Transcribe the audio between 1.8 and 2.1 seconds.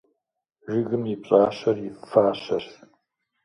и